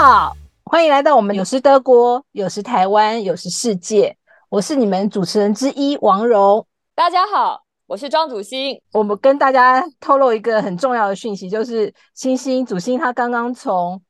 [0.00, 0.32] 好，
[0.62, 4.16] 欢迎来到我们有时德国，有时台湾，有时世界。
[4.48, 6.64] 我是你们主持人之一王蓉。
[6.94, 8.80] 大家好，我是庄祖星。
[8.92, 14.00] 我们跟大家透露一个很重要的讯息，就是星星祖星他刚刚从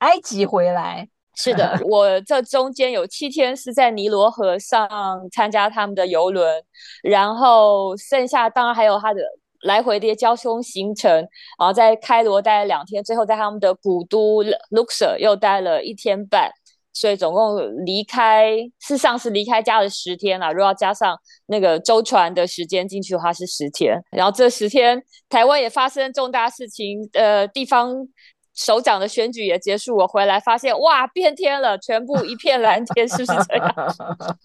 [0.00, 1.08] 埃及回来。
[1.34, 4.86] 是的， 我这中间有七天是在尼罗河上
[5.32, 6.62] 参加他们的游轮，
[7.02, 9.22] 然后剩下当然还有他的。
[9.62, 11.12] 来回的交通行程，
[11.58, 16.50] 然后在开罗待了两天，最后在他们的古都 Luxor 又待了一天半，
[16.92, 20.52] 所以总共离开，是上次离开家的十天了。
[20.52, 24.00] 如果要加上那个舟船的时间进去的话，是十天。
[24.10, 28.08] 然后这十天，台湾也发生重大事情，呃，地方。
[28.60, 33.74] 首长的选举也结束，我回来发现哇，变天了，全部一片蓝天，是不是这样？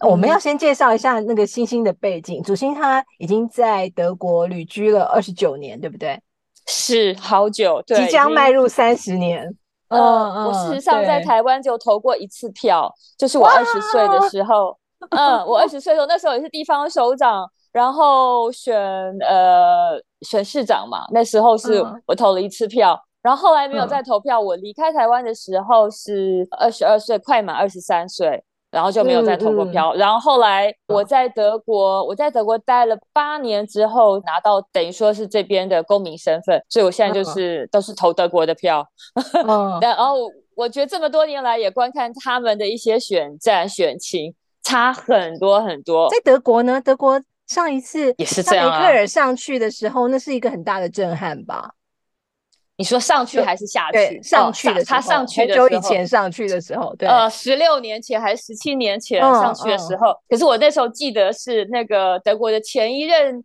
[0.08, 2.42] 我们要先介绍一下那个星星的背景。
[2.42, 6.18] 主星他已经在德国旅居了二十九年，对不对？
[6.66, 9.46] 是好久，即将迈入三十年。
[9.88, 14.76] 嗯嗯，我事实上在台湾就投过一次票，就是我二十岁的时候。
[15.10, 18.74] 嗯，我二十岁的时候，那时候也是地方首长，然后选
[19.20, 22.98] 呃选市长嘛，那时候是我投了一次票。
[23.26, 24.40] 然后后来没有再投票。
[24.40, 29.92] 我离开台湾的时候是二十二岁，快满二十三岁，然后就没有再投过票。
[29.96, 38.86] 然后后来我在德国，我在德国待了八年之后，拿到等于说是这边的公民身份，所以我现在就是都是投德国的票。
[39.82, 44.32] 然后我觉得这么多年来也观看他们的一些选战选情，
[44.62, 46.08] 差很多很多。
[46.10, 48.78] 在德国呢，德国上一次也是这样啊。
[48.78, 51.72] 梅克尔上去的时候，那是一个很大的震撼吧。
[52.78, 54.22] 你说上去还是下去？
[54.22, 60.14] 上去的，他上去很久以前上去的时候，对，呃，十六年前还是十七年前上去的时候。
[60.28, 63.42] 可是我那时候记得是那个德国的前一任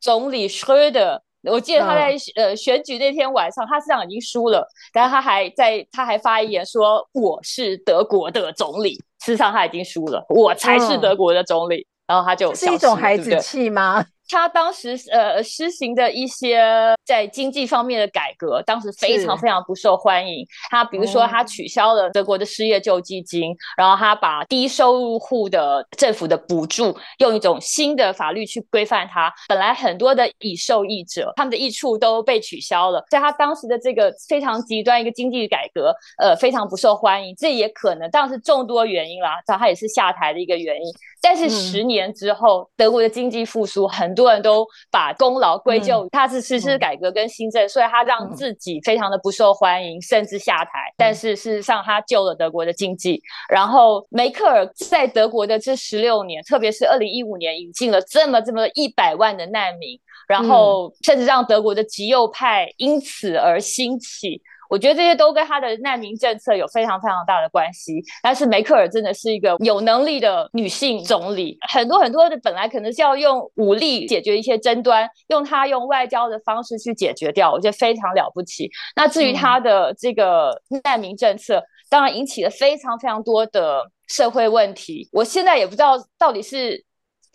[0.00, 8.94] 总理 Schröder，我记得他在呃选举那天晚上，他实际上已经输了，但是他还在，他还发言说我是德国的总理。
[9.24, 11.86] 事实上他已经输了，我才是德国的总理。
[12.06, 14.04] 然后他就是一种孩子气吗？
[14.28, 16.62] 他当时呃施行的一些
[17.04, 20.46] 在经济方面的改革，当时非常非常不受欢迎。
[20.70, 29.32] 他比如说，他取消了德国的失业救济金，然后他把低收入户的政府的补助用一种新的法律去规范它。
[29.48, 33.04] 本来很多的已受益者，他们的益处都被取消了。
[33.10, 37.34] 在他当时的这个非常极端一个经济改革，呃，非常不受欢迎。
[37.36, 40.92] 这也可能当然是众多原因啦，这他也是下台的一个原因。
[41.20, 50.92] 但是十年之后，德国的经济复苏，很多人都把功劳归咎他是实施改革跟新政，所以他让自己非常的不受欢迎，甚至下台。
[50.96, 53.22] 但是事实上，他救了德国的经济。
[53.48, 59.98] 然后梅克尔在德国的这十六年，特别是二零一五年，引进了这么这么一百万的难民，
[60.28, 64.42] 然后甚至让德国的极右派因此而兴起。
[64.74, 68.02] 我觉得这些都跟他的难民政策有非常非常大的关系。
[68.20, 78.68] 但是梅克尔真的是一个有能力的女性总理，很多很多的本来可能是要用武力解决一些争端，用她用外交的方式去解决掉，我觉得非常了不起。
[78.96, 80.50] 那至于她的这个
[80.82, 85.08] 难民政策，当然引起了非常非常多的社会问题。
[85.12, 86.84] 我现在也不知道到底是。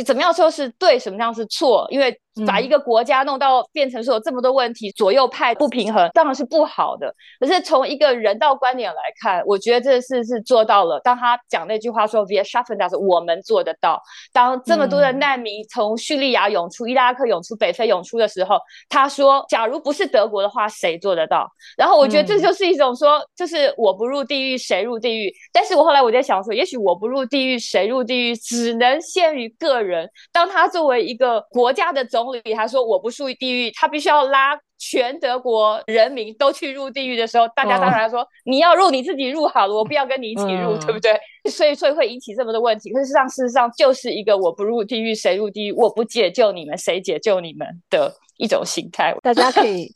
[0.06, 1.86] 怎么样说是对，什么样是错？
[1.92, 7.14] 因为把一个国家弄到变成说有这么多问题，左右派不平衡，当然是不好的。
[7.40, 11.00] 可是从一个人道观点来看，我觉得这事是做到了。
[11.02, 14.02] 当他讲那句话说 “via s h a f e n d a s 我们做得到。
[14.32, 18.58] 当这么多的难民从叙利亚涌出、伊拉克涌出、北非涌出的时候，
[18.88, 25.34] 他说：“假如不是德国的话，谁做得到？”然后我觉得这就是一种说，就是我不入地狱，谁入地狱？
[25.52, 29.80] 但是我后来我在想说，也许我不入地狱，谁入地狱，只能限于个。
[29.80, 41.20] 人，当他作为一个国家的总理，他说我不属于地狱，他必须要拉全德国人民都去入地狱的时候，大家当然说你要入你自己入好了，我不要跟你一起入，对不对？
[41.50, 42.92] 所以所以会引起这么多问题。
[42.92, 45.72] 可是事实上，事实上就是一个我不入地狱，谁入地狱？
[45.72, 49.16] 我不解救你们，谁解救你们的一种心态。
[49.22, 49.94] 大家可以。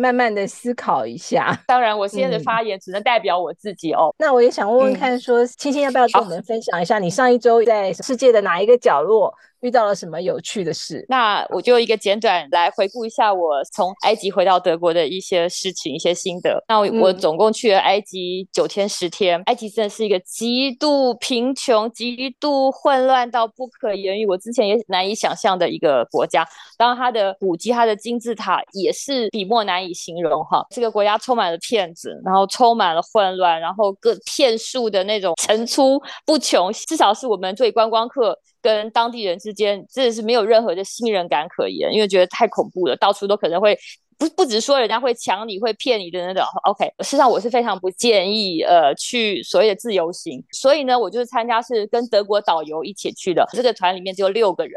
[0.00, 4.14] 慢慢的思考一下，当然我今天的发言只能代表我自己哦。
[4.18, 9.34] 那我也想问问看，说青青要不要跟我们分享一下，你上一周在世界的哪一个角落？
[9.64, 11.06] 遇到了什么有趣的事？
[11.08, 16.62] 那我就一个简短来回顾一下我从埃及回到德国的一些事情、一些心得。
[16.68, 19.42] 那我总共去了埃及九天十天。
[19.46, 26.46] 埃及真的是一个极度贫穷、极度混乱到不可言喻，我之前也难以想象的一个国家。
[26.76, 30.62] 当然，它的古迹、它的金字塔也是笔墨难以形容哈。
[30.68, 36.70] 这个国家充满了骗子，然后充满了混乱，然后各骗术的那种层出不穷。
[36.86, 38.38] 至少是我们作为观光客。
[38.64, 43.78] 跟当地人之间真的是没有任何的信任感可言，因为觉得太恐怖了，到处都可能会
[44.18, 54.74] 不不只说人家会抢你会骗你的那种，OK，事实上我是非常不建议呃去所谓的自由行，所以呢，我就是参加是跟德国导游一起去的，这个团里面只有六个人，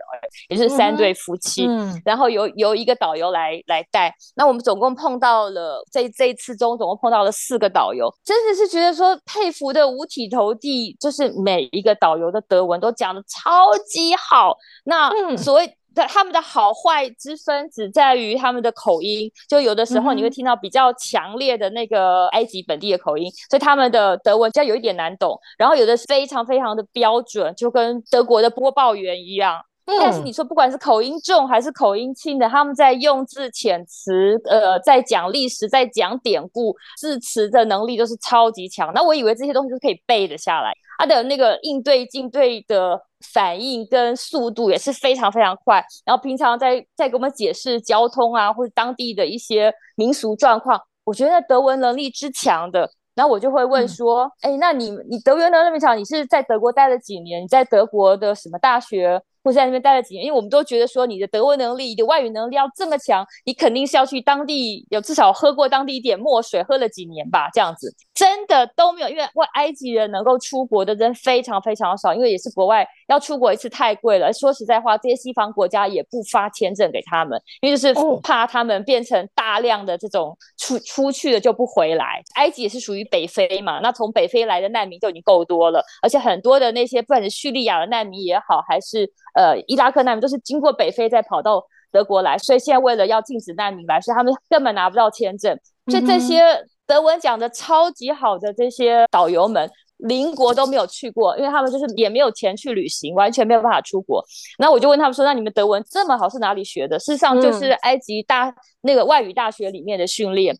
[0.49, 2.01] 也是三对夫妻，嗯。
[2.05, 15.77] 然后由由一个导游来来带，那我们总共碰到了这这一次中总共碰到了四个导游，真的是觉得说佩服的五体投地，就是每一个导游的德文都讲的超级好，那所谓。
[16.05, 25.39] 他们的好坏之分只在于他们的口音，就有的时候你会听到比较强烈的那个埃及本地的口音，所以他们的德文比较有一点难懂。
[25.57, 29.61] 然后有的非常非常的标准，就跟德国的播报员一样。
[29.99, 38.91] 但是你说不管是口音重还是口音轻的，他们在用字遣词，呃，在讲历史，在讲典故，字词的能力都是超级强。
[38.93, 42.99] 那我以为这些东西是可以背得下来，他的那个应对进对的
[43.33, 45.81] 反应跟速度也是非常非常快。
[46.05, 52.89] 然后平常在在给我们解释交通啊，或者当地的一些民俗状况，我觉得德文能力之强的。
[53.15, 57.41] 然后我就会问说，哎，那你你德文能力那么强，你是在德国待了几年？
[57.41, 59.19] 你在德国的什么大学？
[59.47, 69.07] 或在那边待了几年，因为我们都觉得说你的德文能力、你的外语能力要这么强，你肯定是要去当地有至少喝过当地一点墨水，喝了几年吧，这样子真的都没有。
[69.07, 74.33] 因为外埃及人能够出国的人非常非常少，因为也是国外要出国一次太贵了。
[74.33, 82.21] 说实在话，这些西方国家也不发签证给他们，因为就是怕他们变成大量的这种出出去了就不回来。
[82.35, 95.55] 埃及也是属于北非嘛，那从北非来的难民就已经够多了，而且很多的那些不管是叙利亚的难民也好，还是呃，伊拉克难民都是经过北非再跑到德国来，所以现在为了要禁止难民来，所以他们根本拿不到签证。
[95.91, 96.41] 所以这些
[96.87, 104.25] 德文讲的超级好的这些导游们，邻国都没有去过，因为他们就是也没有钱去旅行，完全没有办法出国。
[104.57, 108.51] 那我就问他们说：“那你们德文这么好是哪里学的？”事实上就是埃及大
[108.81, 110.57] 那个外语大学里面的训练。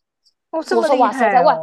[0.57, 1.56] 我说哇塞，在外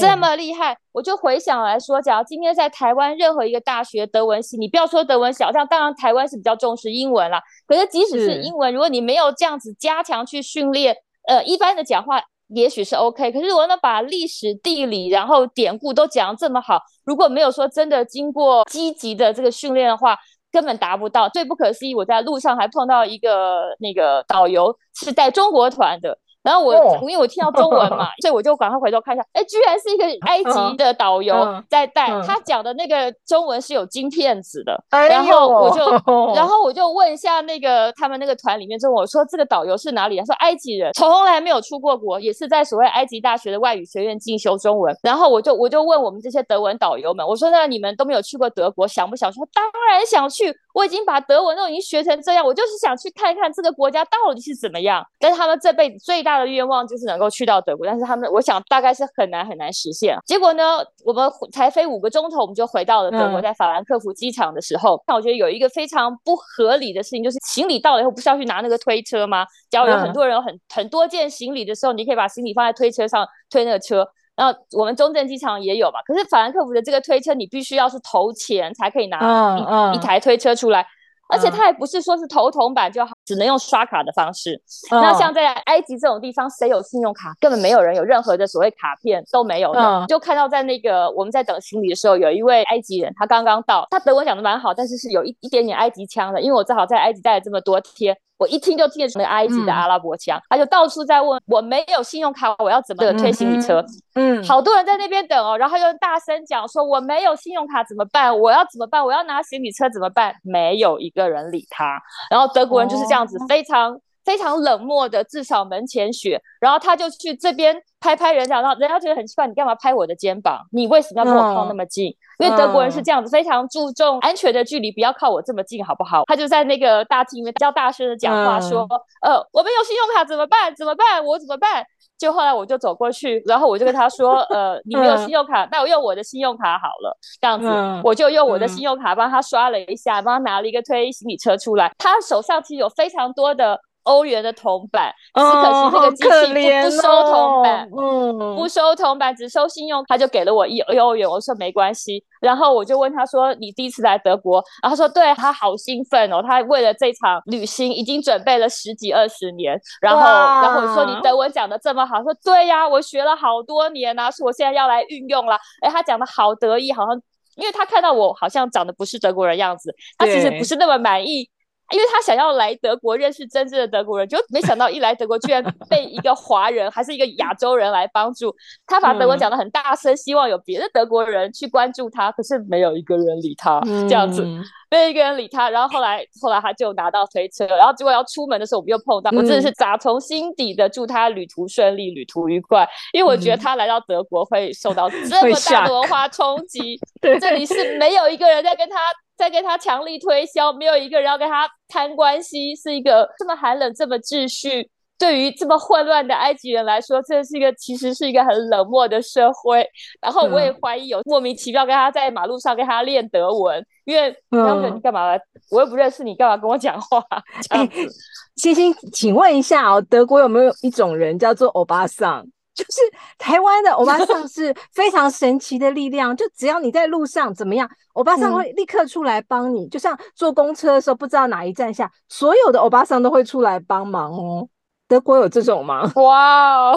[0.00, 7.42] 这么厉害，我就回想来说，假如今天在台湾任何一个大学德文系，你不要说德文小，像当然台湾是比较重视英文啦。
[7.66, 10.96] 可是即使是英文，如果你没有这样子加强去训练，
[11.26, 13.30] 呃，一般的讲话也许是 OK。
[13.30, 20.16] 可是如果能把历史、地理，然后典故都讲这么好，如果没有说真的经过积极的这个训练的话，
[20.50, 21.28] 根本达不到。
[21.28, 26.18] 最不可思议，我在路上还碰到一个那个导游是带中国团的。
[26.48, 34.82] 然后我因为我听到中文嘛， 所以我就赶快回头看一下，哎，居然是一个埃及的导游在带，他讲的那个中文是有金片子的。
[34.90, 35.90] 然后我就，
[36.34, 40.18] 然后我就问一下那个他们那个团里面，就我说这个导游是哪里？
[40.18, 44.96] 他说埃及人，从来没有出过国，也是在所谓埃及大学的外语学院进修中文。
[45.02, 49.46] 然后我就我就问我们这些德文导游们，我说那你们都没有去过德国，想不想说？
[49.52, 55.04] 当然想去，我已经把德文都已经学成这样，我就是想去看看这个国家到底是怎么样。
[55.18, 60.16] 但是他们这辈子最大的愿望就是能够去到德国，但是他们我想大概是很难很难实现。
[60.26, 69.46] 结果呢，我们才飞五个钟头，我们就回到了德国，在法兰克福机场的时候，那我觉得有一个非常不合理的事情，就是行李到了以后不是要去拿那个推车吗？
[69.70, 74.06] 假如有很多人有很很多件行李的时候，你可以把行李放在推车上推那个车。
[74.36, 80.86] 然后我们中正机场也有嘛，可是法兰克福的这个推车，你必须要是投钱才可以拿一台推车出来。
[81.28, 84.58] 而且它也不是说是头铜板就好，只能用刷卡的方式。
[84.90, 87.34] 那像在埃及这种地方，谁有信用卡？
[87.38, 90.06] 根本没有人有任何的所谓卡片都没有的。
[90.08, 96.40] 就看到在那个我们在等行李的时候，有一位埃及人，他刚刚到，他德文讲的蛮好，但是是有一一点点埃及腔的。
[96.40, 98.16] 因为我正好在埃及待了这么多天。
[98.38, 103.84] 我一听就听得出那个埃及的阿拉伯腔，他就到处在问我没有信用卡，我要怎么推行李车？
[104.14, 108.38] 嗯，好多人在那边等哦，然后又大声讲说我没有信用卡怎么办？
[108.38, 109.04] 我要怎么办？
[109.04, 110.32] 我要拿行李车怎么办？
[110.44, 112.00] 没有一个人理他。
[112.30, 116.40] 然后德国人就是这样子，非常非常冷漠的，至少门前雪。
[116.60, 120.60] 然后他就去这边拍拍人家，然后人家觉得很奇怪，你干嘛拍我的肩膀？
[120.72, 122.14] 你为什么要跟我靠那么近？
[122.38, 126.22] 因为德国人是这样子，非常注重安全的距离，不要靠我这么近，好不好？
[126.26, 128.86] 他就在那个大厅里面比较大声的讲话，说
[129.26, 130.74] ：“呃，我没有信用卡怎么办？
[130.76, 131.24] 怎么办？
[131.24, 131.84] 我怎么办？”
[132.18, 137.68] 就后来我就走过去，然后我就跟他说：“呃，你没有信用卡，那我用我的信用卡好了。”这样子，
[138.04, 141.92] 我就用我的信用卡帮他刷了一下，帮他拿了一个推行李车出来。
[141.96, 143.80] 他手上其实有非常多的。
[144.08, 167.20] 欧元的铜板，只可惜这个机器不不收铜板，嗯，不收铜板，只收信用，他就给了我一一欧元，我说没关系，然后我就问他说，你第一次来德国，然后他说对他好兴奋哦，他为了这场旅行已经准备了十几二十年，然后然后我说你德文讲的这么好，说对呀，我学了好多年啊，说我现在要来运用了，哎，他讲的好得意，好像
[167.56, 171.50] 因为他看到我好像长得不是德国人样子，他其实不是那么满意。
[171.90, 178.54] 因为他想要来德国认识真正的德国人，就没想到一来德国居然被一个华人还是一个亚洲人来帮助。
[178.86, 184.42] 他把德国讲的很大声，希望有别的德国人去关注他，可是没有一个人理他，这样子
[184.90, 185.70] 没有一个人理他。
[185.70, 197.00] 然后后来后来他就拿到推车，然后结果要出门的时候，我们又碰到，我真的是打从心底的祝他旅途顺利，旅途愉快，因为我觉得他来到德国会受到这么大的文化冲击，
[197.40, 198.96] 这里是没有一个人在跟他。
[199.38, 209.88] 在跟他强力推销，没有一个人要跟他谈关系，是一个这么寒冷、这么秩序，对于这么混乱的埃及人来说，这是一个其实是一个很冷漠的社会。
[210.20, 215.40] 然后我也怀疑有莫名其妙跟他在马路上跟他练德文，因为他们你干嘛来？
[215.70, 217.24] 我又不认识你，干嘛跟我讲话？
[217.70, 218.08] 这样子。
[218.56, 222.44] 星星，请问一下哦，德国有没有一种人叫做欧巴桑？
[222.78, 223.00] 就是
[223.38, 229.88] 台湾的欧巴桑是非常神奇的力量，就只要你在路上怎么样，欧巴桑会立刻出来帮你。
[229.88, 234.68] 就像坐公车的时候，不知道哪一站下，所有的欧巴桑都会出来帮忙哦。
[235.08, 236.08] 德国有这种吗？
[236.14, 236.94] 哇，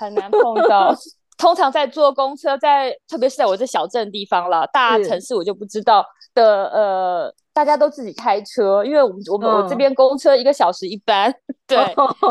[0.00, 0.92] 很难碰到。
[1.38, 6.04] 通常在坐公车，在特别是在我这小镇地方了，大城市我就不知道
[6.34, 6.66] 的。
[6.70, 11.32] 呃，大家都自己开车，因为我们我们我这边公车一个小时一班，
[11.68, 11.78] 对，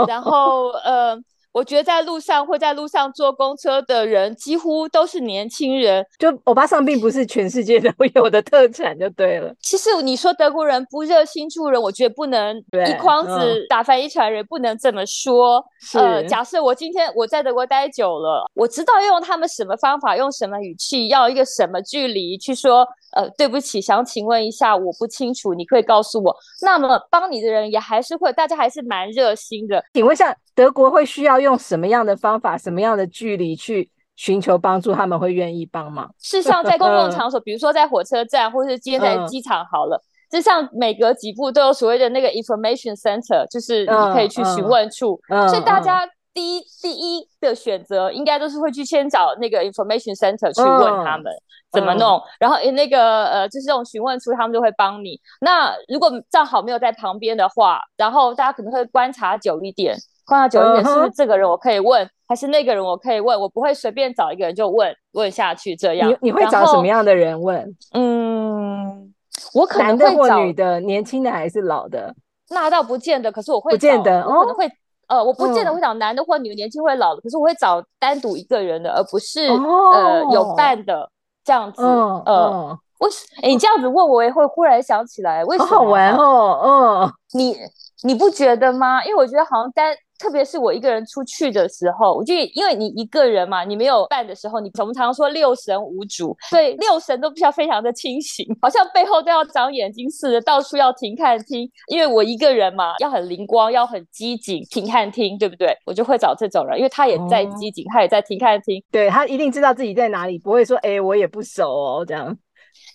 [0.05, 1.17] 然后呃。
[1.53, 9.53] 我觉得在路上会在路上坐公车的人几乎都是年轻人，就欧巴桑并不是全世界都有的特产，就对了。
[9.61, 12.57] 其实你说德国人不热心助人，我觉得不能
[12.87, 15.63] 一筐子打翻一船人，不能这么说。
[15.93, 22.87] 呃，假设我今天我在德国待久了，我知道用他们什么方法，用什么语气，要一个什么距离去说。
[23.15, 26.35] 呃，对不起，想请问一下，我不清楚，你可以告诉我。
[26.63, 29.85] 那么帮你的人也还是会，大家还是蛮热心的。
[29.93, 34.93] 请问一下，德国会需要用什么样的方法、什么样的距离去寻求帮助？
[34.93, 36.13] 他们会愿意帮忙？
[36.19, 45.19] 事实上，在公共场所， 比如说在火车站，或是今天在机场，好了，就像每隔几步都有所谓的那个 information center，就是你可以去询问处，
[45.49, 46.07] 所以大家。
[46.35, 51.31] 第一，第一的选择应该都是会去先找那个 information center 去问他们
[51.71, 55.21] 怎么弄，然后那个呃，就是这种询问处，他们就会帮你。
[55.41, 63.39] 那如果正好没有在旁边的话，然后大家可能会观察久一点，观察久一点，是不是这个人我可以问，还是那个人我可以问？
[63.39, 66.09] 我不会随便找一个人就问问下去这样。
[66.09, 67.75] 你你会找什么样的人问？
[67.93, 69.13] 嗯，
[69.53, 72.13] 我可能会找女的，年轻的还是老的？
[72.49, 74.69] 那倒不见得，可是我会不见得，可能会。
[75.07, 81.07] 呃，我不见得会找男的或女的，年轻或老的，可是我会找单独一个人的，而不是呃有伴的
[81.43, 81.83] 这样子。
[81.83, 83.25] 呃，为什？
[83.43, 85.69] 哎，你这样子问我，也会忽然想起来，为什么？
[85.69, 87.57] 好玩哦，嗯，你
[88.03, 89.03] 你不觉得吗？
[89.03, 89.93] 因为我觉得好像单。
[90.23, 101.69] 特别是我一个人出去的时候，我就因为你一个人嘛，你没有伴的时候，你我们常说六神无主，对，六神都必须要非常的清醒，好像背后都要长眼睛似的，到处要停看听。
[101.89, 105.75] 因为我一个人嘛，要很灵光，要很机警，停看听，对不对？
[105.85, 112.37] 我就会找这种人，因为他也在机警，他也在停看听，对他一定知道自己在哪里，不会说哎，我也不熟哦这样。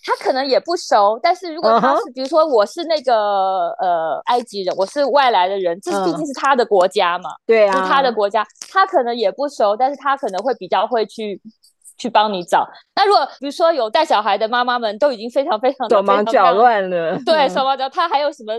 [0.05, 11.41] 他可能也不熟，但是如果他是，比如说我是那个呃埃及人，我是外来的人，这毕竟是他的国家嘛，对啊，是他的国家，他可能也不熟，但是他可能会比较会去
[11.99, 12.67] 去帮你找。
[12.97, 18.55] 那如果比如说有带小孩的妈妈们，都已经非常非常手忙脚乱了，对，手忙脚，他还有什么？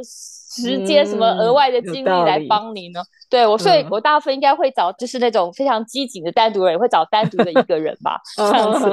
[0.51, 3.00] 时间什么额外的精力来帮你呢？
[3.29, 8.19] 对我，所以我大部分应该会找就是那种非常机警的单独人，会找单独的一个人吧。
[8.36, 8.89] 这样子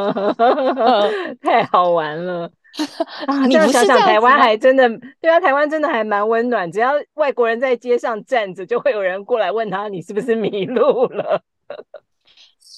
[1.41, 2.51] 太好玩了
[3.27, 3.47] 啊！
[3.47, 4.87] 你想想，台湾还真的
[5.19, 6.71] 对啊，台湾真的还蛮温暖。
[6.71, 11.41] 只要外国人在街上站着，就会有人过来问他你是不是迷路了。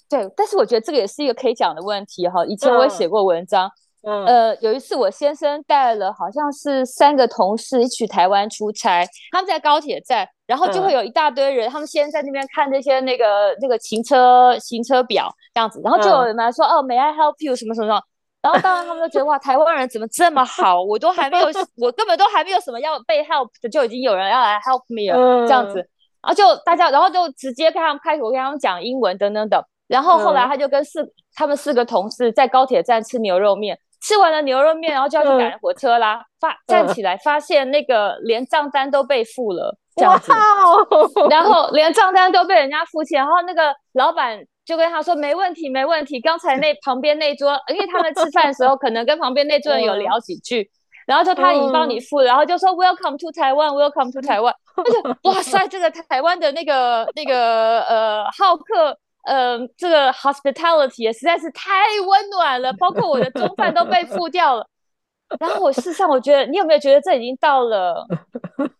[0.08, 2.44] 对，但是我觉得这个也是一个可以讲的问题哈。
[2.46, 3.70] 以前我也写过文章。
[4.26, 18.00] 呃，有一次我先生带了好像是三个同事一起台湾出差，他们在高铁站，然后就会有一大堆人，他们先在那边看那些那个那个行车行车表这样子，然后就有人来说哦，May I help you 什么什么，
[18.40, 21.46] 然后当然他们都觉得哇，台湾人怎么这么好，我都还没有，
[21.76, 25.78] 我根本都还没有什么要被 help 的，就已经有人要来 help me 了这样子，
[26.22, 33.76] 然后就大家，然后就直接跟他们开口跟他们讲英文等等等，然后后来他就跟四他们四个同事在高铁站吃牛肉面。
[34.00, 36.22] 吃完了牛肉面，然后就要去赶火车啦。
[36.38, 40.32] 发站起来，发现那个连账单都被付了，这样子。
[41.28, 50.70] 然后连账单都被人家付钱，然后那个老板就跟他说：“没问题，没问题。”刚才那旁边那桌，因为他们吃饭的时候可能跟旁边那桌人有聊几句，
[51.04, 54.54] 然后就他已经帮你付了，然后就说：“Welcome to Taiwan, Welcome to Taiwan。”
[55.24, 58.96] 就哇塞，这个台湾的那个那个呃好客。
[59.28, 61.70] 嗯，这个 hospitality 也实在是太
[62.06, 64.66] 温暖了，包括我的中饭都被付掉了。
[65.38, 68.02] 然后我事实上，我觉得你有没有觉得这已经到了，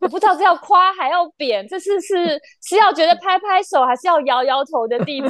[0.01, 5.29] 我不知道是要夸还要贬，这是是是要觉得拍拍手，还是要摇摇头的地步，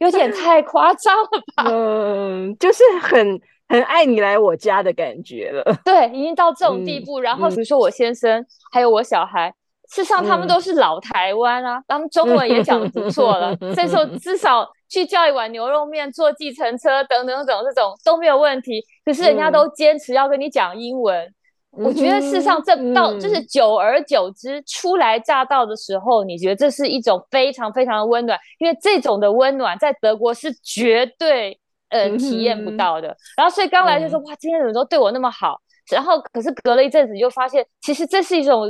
[0.00, 1.64] 有点太夸张了吧？
[1.68, 5.62] 嗯，就是很很爱你来我家的感觉了。
[5.84, 7.20] 对，已经到这种地步。
[7.20, 8.42] 然后比如说我先生
[8.72, 9.52] 还有我小孩，
[9.90, 14.68] 事实上他们都是老台湾啊，他们中文也讲的不错了， 所以说至少。
[14.86, 18.80] 去叫一碗牛肉面，坐计程车等等等这种都没有问题。
[19.04, 21.34] 可是人家都坚持要跟你讲英文，
[21.72, 33.16] 我觉得事实上这到就是久而久之初来乍到的时候，你觉得这是一种非常非常的温暖，因为这种的温暖在德国是绝对呃体验不到的。
[33.36, 35.60] 然后所以刚来就说哇，今天怎么都对我那么好？
[35.90, 38.66] 然后可是隔了一阵子就发现，其实这是一种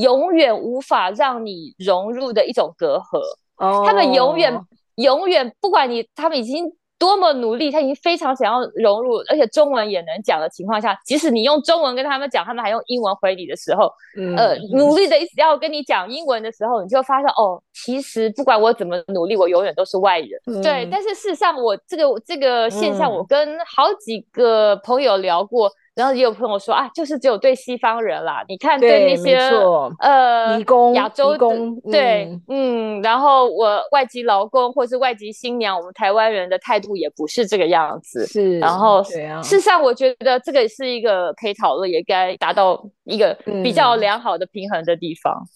[0.00, 3.20] 永远无法让你融入的一种隔阂。
[3.58, 4.58] 哦，他们永远。
[4.98, 13.88] 永远不管你他们已经多么努力，他已经非常想要融入，而且中文也能讲的情况下，即使你用中文跟他们讲，他们还用英文回你的时候，
[14.36, 20.30] 呃，努力的一直要跟你讲英文的时候，你就发现哦，其实不管我怎么努力，我永远都是外人。
[20.60, 25.70] 对，但是事实上，我这个这个现象，我跟好几个朋友聊过。
[25.98, 29.36] 然后也有朋友说啊，就是只有对西方人啦，你看对那些
[29.98, 30.56] 呃，
[30.94, 31.36] 亚洲
[31.90, 38.24] 对，嗯，然后我外籍劳工或是外籍新娘，我们台湾人的态度也不是这个样子。
[38.28, 45.34] 是，然后事实上，我觉得这个是一个可以讨论，也该达到一个比较良好的平衡的地方。
[45.34, 45.48] 嗯，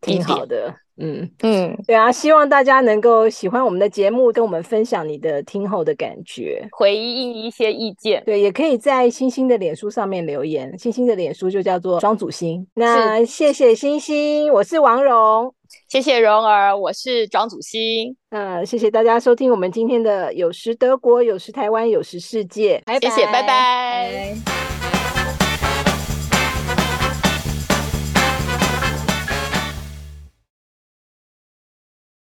[0.00, 0.74] 挺好的。
[1.00, 8.20] 嗯嗯，对啊，希望大家能够喜欢我们的节目，跟我们分享你的听后的感觉，回应一些意见。
[8.26, 12.66] 对，也可以在星星的脸书上面留言，星星的脸书就叫做庄祖星。
[12.74, 15.54] 那谢谢星星，我是王蓉，
[15.86, 18.16] 谢谢蓉儿，我是庄祖星。
[18.30, 22.82] 嗯，谢谢大家收听我们今天的有时德国，有时台湾，有时世界。
[23.00, 24.57] 谢谢，拜拜。